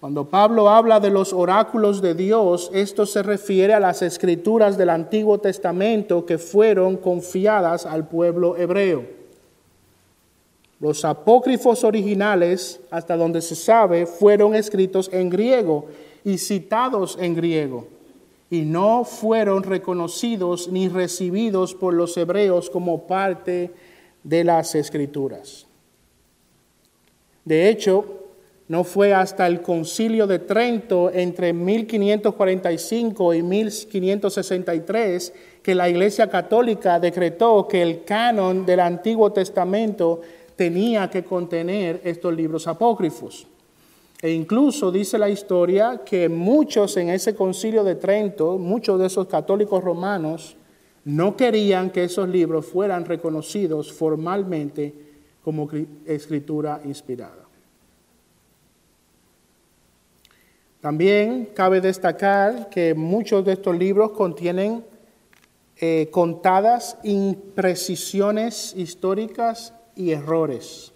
[0.00, 4.88] Cuando Pablo habla de los oráculos de Dios, esto se refiere a las escrituras del
[4.88, 9.04] Antiguo Testamento que fueron confiadas al pueblo hebreo.
[10.80, 15.84] Los apócrifos originales, hasta donde se sabe, fueron escritos en griego
[16.24, 17.86] y citados en griego,
[18.50, 23.70] y no fueron reconocidos ni recibidos por los hebreos como parte
[24.22, 25.66] de las escrituras.
[27.44, 28.20] De hecho,
[28.68, 37.00] no fue hasta el concilio de Trento entre 1545 y 1563 que la Iglesia Católica
[37.00, 40.20] decretó que el canon del Antiguo Testamento
[40.54, 43.46] tenía que contener estos libros apócrifos.
[44.22, 49.26] E incluso dice la historia que muchos en ese concilio de Trento, muchos de esos
[49.26, 50.56] católicos romanos,
[51.04, 54.94] no querían que esos libros fueran reconocidos formalmente
[55.42, 55.68] como
[56.06, 57.46] escritura inspirada.
[60.80, 64.84] También cabe destacar que muchos de estos libros contienen
[65.76, 70.92] eh, contadas imprecisiones históricas y errores.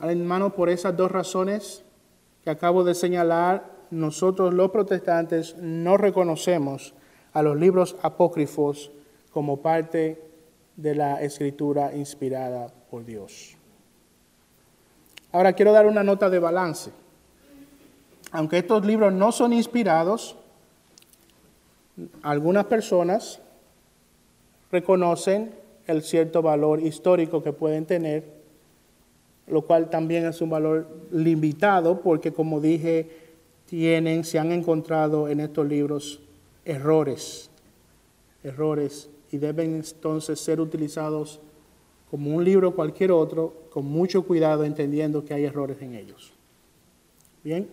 [0.00, 1.84] Hermano, por esas dos razones
[2.44, 6.94] que acabo de señalar, nosotros los protestantes no reconocemos
[7.36, 8.90] a los libros apócrifos
[9.30, 10.22] como parte
[10.76, 13.56] de la escritura inspirada por Dios.
[15.32, 16.90] Ahora quiero dar una nota de balance
[18.32, 20.36] aunque estos libros no son inspirados,
[22.22, 23.40] algunas personas
[24.70, 25.54] reconocen
[25.86, 28.24] el cierto valor histórico que pueden tener,
[29.46, 33.08] lo cual también es un valor limitado porque, como dije,
[33.66, 36.20] tienen, se han encontrado en estos libros
[36.66, 37.48] errores,
[38.44, 41.40] errores, y deben entonces ser utilizados
[42.10, 46.32] como un libro cualquier otro, con mucho cuidado, entendiendo que hay errores en ellos.
[47.42, 47.68] Bien.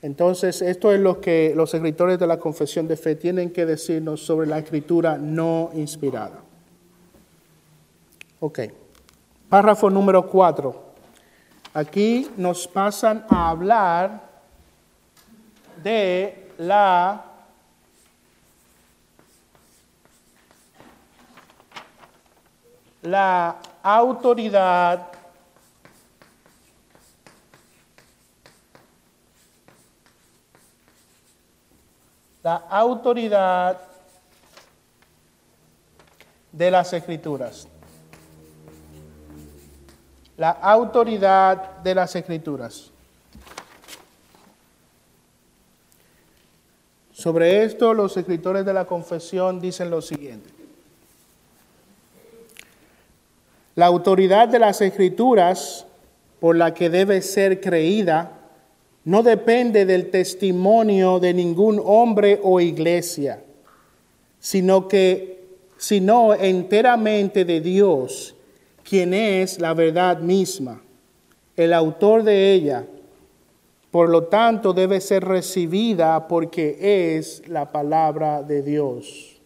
[0.00, 4.20] Entonces, esto es lo que los escritores de la confesión de fe tienen que decirnos
[4.20, 6.40] sobre la escritura no inspirada.
[8.40, 8.60] Ok,
[9.48, 10.84] párrafo número cuatro.
[11.74, 14.28] Aquí nos pasan a hablar
[15.82, 17.27] de la
[23.02, 25.12] la autoridad
[32.42, 33.78] la autoridad
[36.52, 37.68] de las escrituras.
[40.36, 42.90] La autoridad de las escrituras.
[47.12, 50.57] Sobre esto los escritores de la confesión dicen lo siguiente.
[53.78, 55.86] La autoridad de las escrituras
[56.40, 58.32] por la que debe ser creída
[59.04, 63.40] no depende del testimonio de ningún hombre o iglesia,
[64.40, 65.44] sino que
[65.76, 68.34] sino enteramente de Dios,
[68.82, 70.82] quien es la verdad misma,
[71.54, 72.84] el autor de ella.
[73.92, 79.37] Por lo tanto, debe ser recibida porque es la palabra de Dios.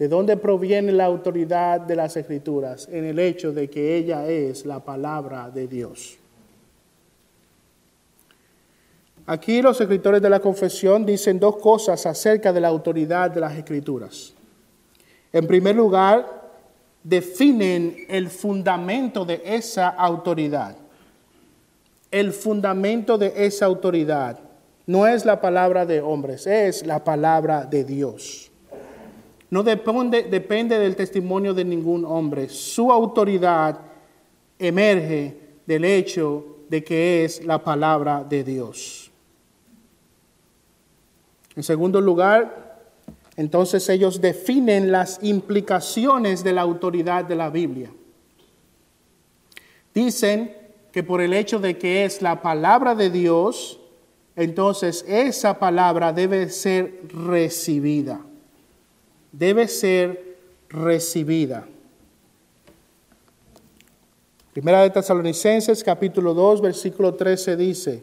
[0.00, 2.88] ¿De dónde proviene la autoridad de las escrituras?
[2.90, 6.16] En el hecho de que ella es la palabra de Dios.
[9.26, 13.54] Aquí los escritores de la confesión dicen dos cosas acerca de la autoridad de las
[13.54, 14.32] escrituras.
[15.34, 16.48] En primer lugar,
[17.04, 20.76] definen el fundamento de esa autoridad.
[22.10, 24.38] El fundamento de esa autoridad
[24.86, 28.49] no es la palabra de hombres, es la palabra de Dios.
[29.50, 32.48] No depende, depende del testimonio de ningún hombre.
[32.48, 33.80] Su autoridad
[34.58, 35.36] emerge
[35.66, 39.10] del hecho de que es la palabra de Dios.
[41.56, 42.70] En segundo lugar,
[43.36, 47.90] entonces ellos definen las implicaciones de la autoridad de la Biblia.
[49.92, 50.56] Dicen
[50.92, 53.80] que por el hecho de que es la palabra de Dios,
[54.36, 58.20] entonces esa palabra debe ser recibida.
[59.32, 60.36] Debe ser
[60.68, 61.66] recibida.
[64.52, 68.02] Primera de Tesalonicenses capítulo 2 versículo 13 dice,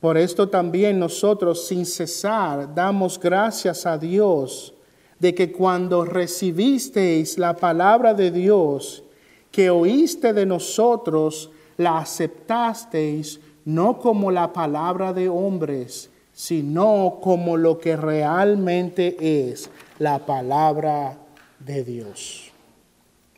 [0.00, 4.74] por esto también nosotros sin cesar damos gracias a Dios
[5.18, 9.02] de que cuando recibisteis la palabra de Dios
[9.50, 17.80] que oíste de nosotros, la aceptasteis no como la palabra de hombres, sino como lo
[17.80, 19.16] que realmente
[19.50, 19.68] es
[19.98, 21.18] la palabra
[21.58, 22.52] de Dios.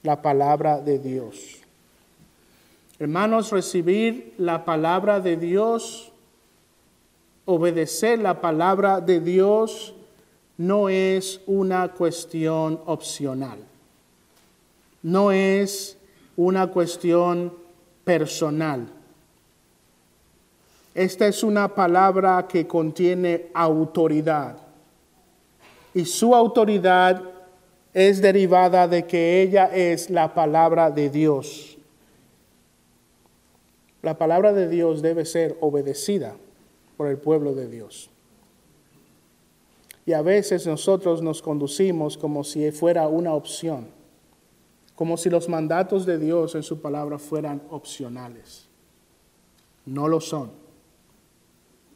[0.03, 1.63] La palabra de Dios.
[2.99, 6.13] Hermanos, recibir la palabra de Dios
[7.51, 9.95] obedecer la palabra de Dios
[10.59, 13.59] no es una cuestión opcional,
[15.03, 15.97] no es
[16.37, 17.55] una cuestión
[18.05, 18.87] personal.
[20.99, 24.59] Esta es una palabra que contiene autoridad
[25.95, 27.23] y su autoridad
[27.95, 31.79] es derivada de que ella es la palabra de Dios.
[34.03, 36.35] La palabra de Dios debe ser obedecida
[36.97, 38.11] por el pueblo de Dios.
[40.05, 43.87] Y a veces nosotros nos conducimos como si fuera una opción,
[44.97, 48.67] como si los mandatos de Dios en su palabra fueran opcionales.
[49.87, 50.67] No lo son.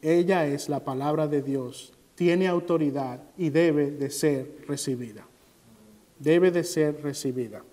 [0.03, 5.25] Ella es la palabra de Dios, tiene autoridad y debe de ser recibida.
[6.19, 7.63] Debe de ser recibida.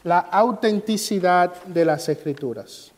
[0.03, 2.91] la autenticidad de las escrituras.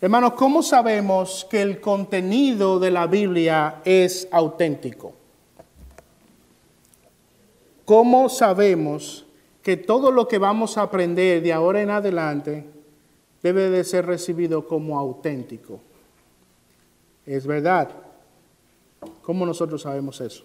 [0.00, 5.21] Hermanos, ¿cómo sabemos que el contenido de la Biblia es auténtico?
[7.84, 9.26] ¿Cómo sabemos
[9.62, 12.66] que todo lo que vamos a aprender de ahora en adelante
[13.42, 15.80] debe de ser recibido como auténtico?
[17.26, 17.90] Es verdad,
[19.22, 20.44] ¿Cómo nosotros sabemos eso?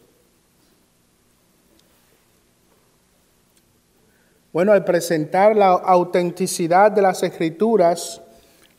[4.52, 8.22] Bueno, al presentar la autenticidad de las escrituras,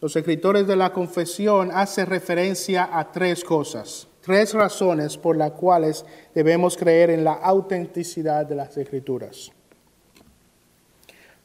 [0.00, 6.04] los escritores de la confesión hacen referencia a tres cosas, tres razones por las cuales
[6.34, 9.50] debemos creer en la autenticidad de las escrituras.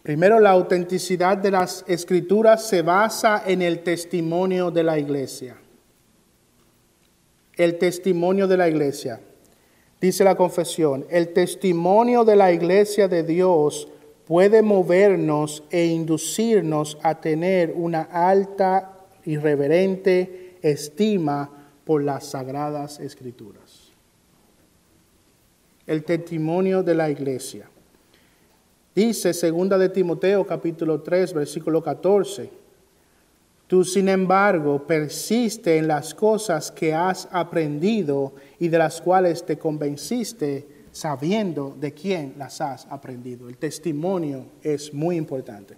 [0.03, 5.55] Primero, la autenticidad de las escrituras se basa en el testimonio de la iglesia
[7.55, 9.19] el testimonio de la iglesia.
[10.01, 13.87] Dice la confesión, el testimonio de la iglesia de Dios
[14.25, 23.91] puede movernos e inducirnos a tener una alta y reverente estima por las sagradas escrituras.
[25.85, 27.69] El testimonio de la iglesia.
[28.95, 32.63] Dice segunda de Timoteo capítulo 3 versículo 14
[33.67, 39.57] Tú, sin embargo, persiste en las cosas que has aprendido y de las cuales te
[39.57, 43.49] convenciste sabiendo de quién las has aprendido.
[43.49, 45.75] El testimonio es muy importante.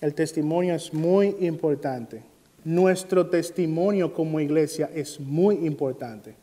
[0.00, 2.22] El testimonio es muy importante.
[2.68, 6.34] Nuestro testimonio como iglesia es muy importante.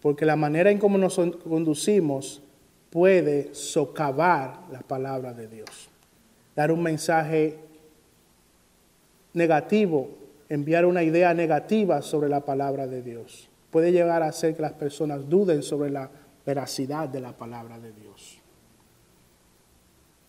[0.00, 2.42] Porque la manera en cómo nos conducimos
[2.90, 5.88] puede socavar la palabra de Dios
[6.54, 7.58] dar un mensaje
[9.32, 10.10] negativo,
[10.48, 13.48] enviar una idea negativa sobre la palabra de Dios.
[13.70, 16.10] puede llegar a hacer que las personas duden sobre la
[16.44, 18.38] veracidad de la palabra de Dios.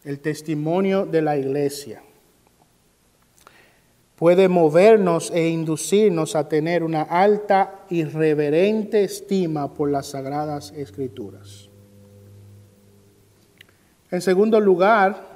[0.05, 2.01] El testimonio de la iglesia
[4.15, 11.69] puede movernos e inducirnos a tener una alta y reverente estima por las sagradas escrituras.
[14.11, 15.33] En segundo lugar,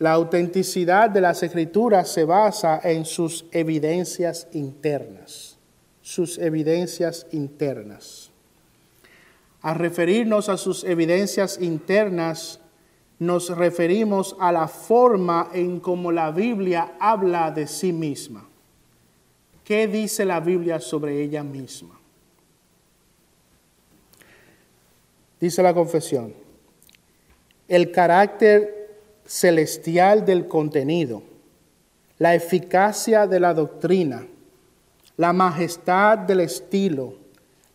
[0.00, 5.58] la autenticidad de las escrituras se basa en sus evidencias internas,
[6.00, 8.30] sus evidencias internas.
[9.60, 12.59] Al referirnos a sus evidencias internas,
[13.20, 18.48] nos referimos a la forma en cómo la Biblia habla de sí misma.
[19.62, 22.00] ¿Qué dice la Biblia sobre ella misma?
[25.38, 26.34] Dice la confesión,
[27.68, 31.22] el carácter celestial del contenido,
[32.18, 34.26] la eficacia de la doctrina,
[35.18, 37.14] la majestad del estilo,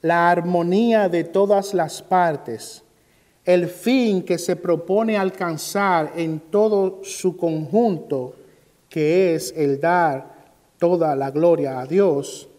[0.02, 2.84] la armonía de todas las partes,
[3.46, 8.34] el fin que se propone alcanzar en todo su conjunto,
[8.90, 10.34] que es el dar
[10.80, 12.50] toda la gloria a Dios,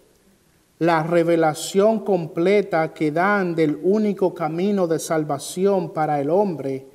[0.79, 6.87] la revelación completa que dan del único camino de salvación para el hombre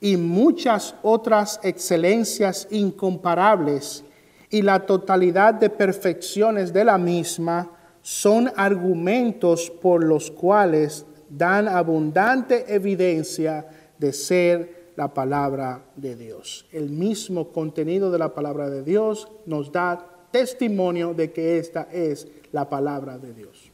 [0.00, 4.04] y muchas otras excelencias incomparables
[4.50, 7.70] y la totalidad de perfecciones de la misma
[8.02, 13.66] son argumentos por los cuales dan abundante evidencia
[13.98, 16.66] de ser la palabra de Dios.
[16.72, 22.28] El mismo contenido de la palabra de Dios nos da testimonio de que esta es
[22.52, 23.70] la palabra de Dios.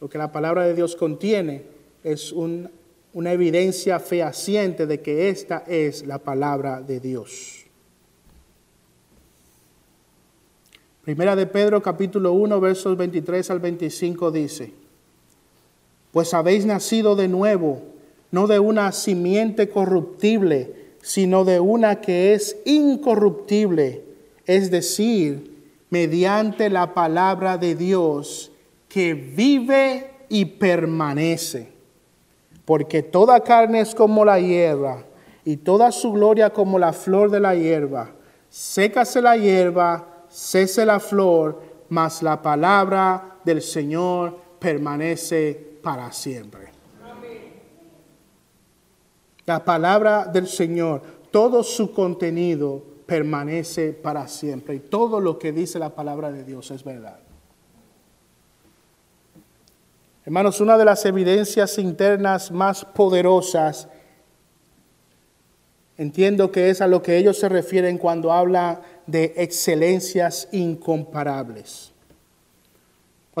[0.00, 1.64] Lo que la palabra de Dios contiene
[2.04, 7.66] es una evidencia fehaciente de que esta es la palabra de Dios.
[11.02, 14.79] Primera de Pedro capítulo 1 versos 23 al 25 dice,
[16.12, 17.82] pues habéis nacido de nuevo,
[18.30, 24.04] no de una simiente corruptible, sino de una que es incorruptible,
[24.46, 25.50] es decir,
[25.90, 28.52] mediante la palabra de Dios
[28.88, 31.68] que vive y permanece.
[32.64, 35.04] Porque toda carne es como la hierba,
[35.44, 38.10] y toda su gloria como la flor de la hierba.
[38.48, 46.72] Sécase la hierba, cese la flor, mas la palabra del Señor permanece para siempre.
[49.46, 54.76] La palabra del Señor, todo su contenido permanece para siempre.
[54.76, 57.18] Y todo lo que dice la palabra de Dios es verdad.
[60.24, 63.88] Hermanos, una de las evidencias internas más poderosas,
[65.96, 71.89] entiendo que es a lo que ellos se refieren cuando hablan de excelencias incomparables.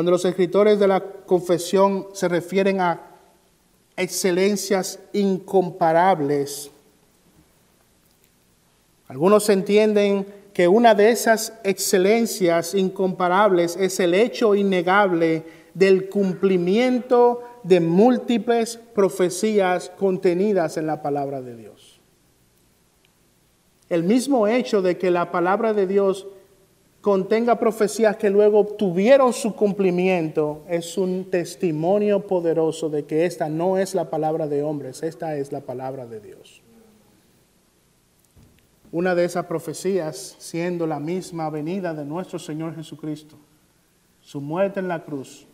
[0.00, 3.02] Cuando los escritores de la confesión se refieren a
[3.98, 6.70] excelencias incomparables,
[9.08, 10.24] algunos entienden
[10.54, 15.42] que una de esas excelencias incomparables es el hecho innegable
[15.74, 22.00] del cumplimiento de múltiples profecías contenidas en la palabra de Dios.
[23.90, 26.26] El mismo hecho de que la palabra de Dios
[27.00, 33.78] contenga profecías que luego tuvieron su cumplimiento, es un testimonio poderoso de que esta no
[33.78, 36.62] es la palabra de hombres, esta es la palabra de Dios.
[38.92, 43.36] Una de esas profecías siendo la misma venida de nuestro Señor Jesucristo,
[44.20, 45.46] su muerte en la cruz,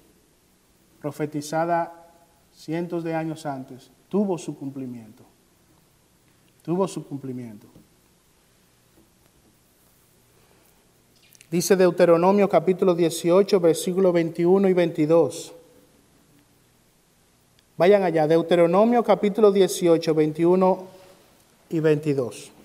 [1.00, 2.12] profetizada
[2.52, 5.22] cientos de años antes, tuvo su cumplimiento.
[6.62, 7.68] Tuvo su cumplimiento.
[11.50, 15.52] Dice Deuteronomio capítulo 18, versículos 21 y 22.
[17.76, 20.86] Vayan allá, Deuteronomio capítulo 18, 21
[21.70, 22.55] y 22.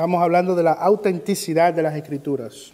[0.00, 2.72] Estamos hablando de la autenticidad de las escrituras.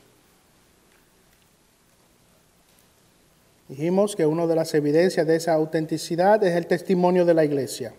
[3.69, 7.95] Dijimos que una de las evidencias de esa autenticidad es el testimonio de la iglesia.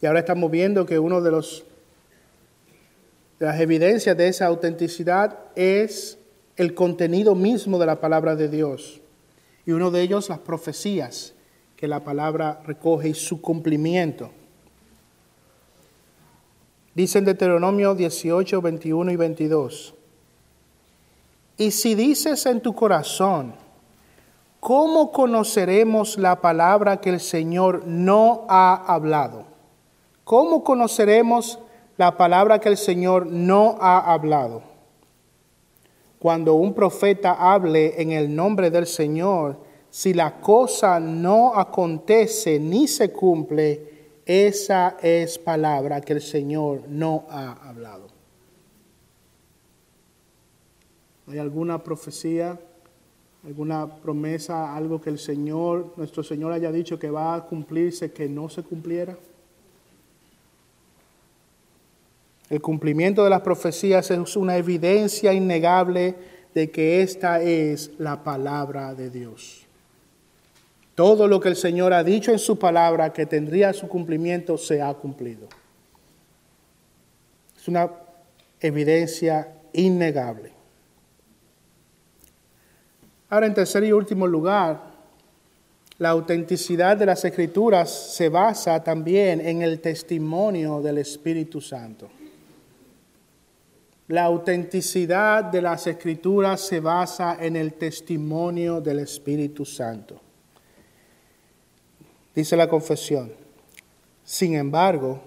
[0.00, 6.16] Y ahora estamos viendo que una de, de las evidencias de esa autenticidad es
[6.56, 9.00] el contenido mismo de la palabra de Dios.
[9.66, 11.34] Y uno de ellos las profecías
[11.76, 14.30] que la palabra recoge y su cumplimiento.
[16.96, 19.94] Dice en Deuteronomio 18, 21 y 22.
[21.58, 23.52] Y si dices en tu corazón,
[24.60, 29.44] ¿cómo conoceremos la palabra que el Señor no ha hablado?
[30.24, 31.58] ¿Cómo conoceremos
[31.98, 34.62] la palabra que el Señor no ha hablado?
[36.18, 39.58] Cuando un profeta hable en el nombre del Señor,
[39.90, 43.95] si la cosa no acontece ni se cumple,
[44.26, 48.08] esa es palabra que el Señor no ha hablado.
[51.28, 52.58] ¿Hay alguna profecía,
[53.44, 58.28] alguna promesa, algo que el Señor, nuestro Señor haya dicho que va a cumplirse que
[58.28, 59.16] no se cumpliera?
[62.50, 66.14] El cumplimiento de las profecías es una evidencia innegable
[66.54, 69.65] de que esta es la palabra de Dios.
[70.96, 74.80] Todo lo que el Señor ha dicho en su palabra que tendría su cumplimiento se
[74.80, 75.46] ha cumplido.
[77.54, 77.90] Es una
[78.58, 80.52] evidencia innegable.
[83.28, 84.80] Ahora, en tercer y último lugar,
[85.98, 92.08] la autenticidad de las escrituras se basa también en el testimonio del Espíritu Santo.
[94.08, 100.22] La autenticidad de las escrituras se basa en el testimonio del Espíritu Santo.
[102.36, 103.32] Dice la confesión,
[104.22, 105.20] sin embargo,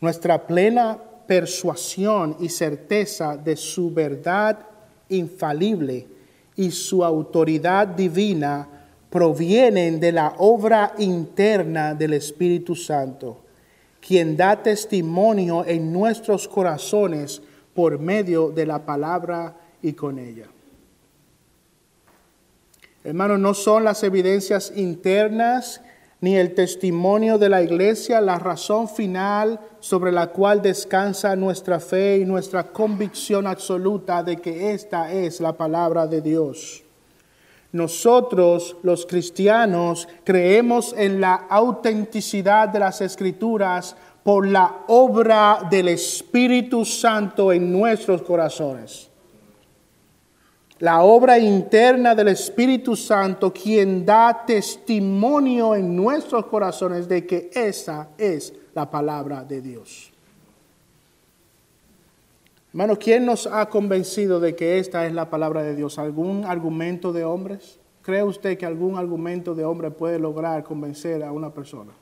[0.00, 4.58] nuestra plena persuasión y certeza de su verdad
[5.10, 6.06] infalible
[6.56, 8.66] y su autoridad divina
[9.10, 13.42] provienen de la obra interna del Espíritu Santo,
[14.00, 17.42] quien da testimonio en nuestros corazones
[17.74, 20.46] por medio de la palabra y con ella.
[23.04, 25.82] Hermanos, no son las evidencias internas
[26.20, 32.18] ni el testimonio de la iglesia la razón final sobre la cual descansa nuestra fe
[32.18, 36.82] y nuestra convicción absoluta de que esta es la palabra de Dios.
[37.72, 46.84] Nosotros, los cristianos, creemos en la autenticidad de las escrituras por la obra del Espíritu
[46.84, 49.10] Santo en nuestros corazones.
[50.78, 58.10] La obra interna del Espíritu Santo, quien da testimonio en nuestros corazones de que esa
[58.18, 60.12] es la palabra de Dios.
[62.72, 65.98] Hermano, ¿quién nos ha convencido de que esta es la palabra de Dios?
[65.98, 67.78] ¿Algún argumento de hombres?
[68.02, 71.92] ¿Cree usted que algún argumento de hombre puede lograr convencer a una persona?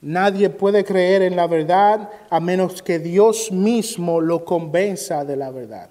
[0.00, 5.50] Nadie puede creer en la verdad a menos que Dios mismo lo convenza de la
[5.50, 5.90] verdad.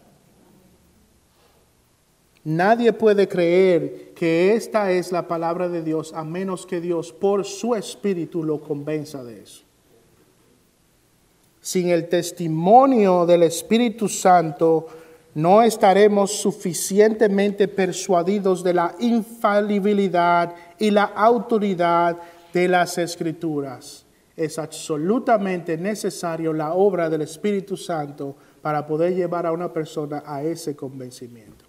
[2.45, 7.43] Nadie puede creer que esta es la palabra de Dios a menos que Dios por
[7.43, 9.64] su espíritu lo convenza de eso.
[11.60, 14.88] Sin el testimonio del Espíritu Santo
[15.36, 22.18] no estaremos suficientemente persuadidos de la infalibilidad y la autoridad
[22.53, 24.05] de las escrituras.
[24.35, 30.43] Es absolutamente necesario la obra del Espíritu Santo para poder llevar a una persona a
[30.43, 31.65] ese convencimiento.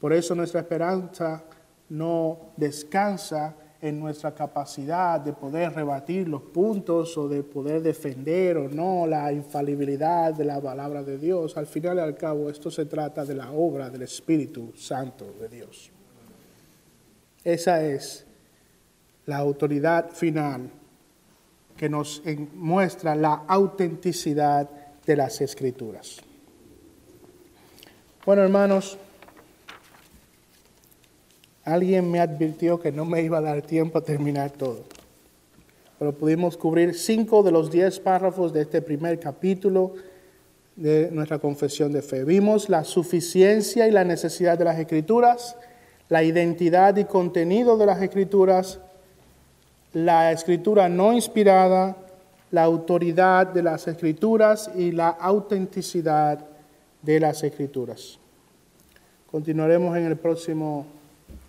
[0.00, 1.44] Por eso nuestra esperanza
[1.88, 8.68] no descansa en nuestra capacidad de poder rebatir los puntos o de poder defender o
[8.68, 11.56] no la infalibilidad de la palabra de Dios.
[11.56, 15.48] Al final y al cabo, esto se trata de la obra del Espíritu Santo de
[15.48, 15.90] Dios.
[17.44, 18.25] Esa es
[19.26, 20.70] la autoridad final
[21.76, 22.22] que nos
[22.54, 24.68] muestra la autenticidad
[25.04, 26.18] de las escrituras.
[28.24, 28.98] Bueno, hermanos,
[31.64, 34.84] alguien me advirtió que no me iba a dar tiempo a terminar todo,
[35.98, 39.94] pero pudimos cubrir cinco de los diez párrafos de este primer capítulo
[40.76, 42.24] de nuestra confesión de fe.
[42.24, 45.56] Vimos la suficiencia y la necesidad de las escrituras,
[46.08, 48.80] la identidad y contenido de las escrituras,
[49.96, 51.96] la escritura no inspirada,
[52.50, 56.44] la autoridad de las escrituras y la autenticidad
[57.00, 58.18] de las escrituras.
[59.30, 60.84] Continuaremos en el próximo,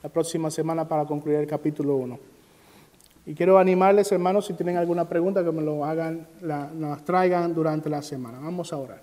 [0.02, 2.20] la próxima semana para concluir el capítulo 1.
[3.26, 7.54] Y quiero animarles, hermanos, si tienen alguna pregunta, que me lo hagan, la, nos traigan
[7.54, 8.40] durante la semana.
[8.40, 9.02] Vamos a orar.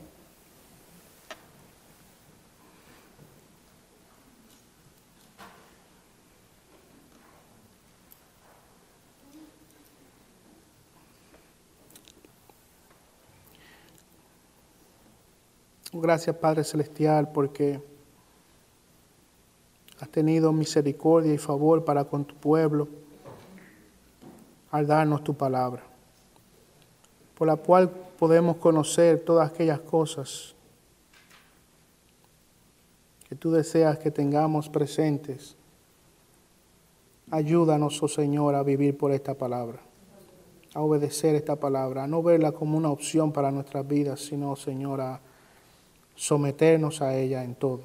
[16.05, 17.81] Gracias Padre Celestial porque
[19.99, 22.89] has tenido misericordia y favor para con tu pueblo
[24.71, 25.83] al darnos tu palabra.
[27.35, 27.89] por la cual
[28.19, 30.55] podemos conocer todas aquellas cosas
[33.27, 35.57] que tú deseas que tengamos presentes.
[37.31, 39.81] Ayúdanos, oh Señor, a vivir por esta palabra,
[40.75, 45.01] a obedecer esta palabra, a no verla como una opción para nuestras vidas, sino, Señor,
[45.01, 45.34] a
[46.15, 47.83] someternos a ella en todo.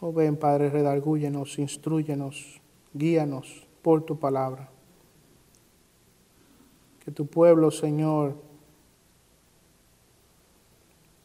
[0.00, 2.60] Oh ven, Padre, redargúyenos, instruyenos,
[2.94, 4.70] guíanos por tu palabra.
[7.04, 8.34] Que tu pueblo, Señor,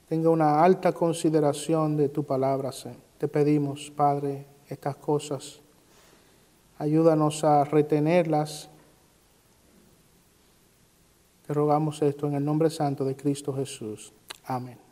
[0.10, 2.72] tenga una alta consideración de tu palabra.
[3.18, 5.62] Te pedimos, Padre, estas cosas.
[6.78, 8.70] Ayúdanos a retenerlas.
[11.46, 14.14] Te rogamos esto en el nombre santo de Cristo Jesús.
[14.46, 14.85] Amén.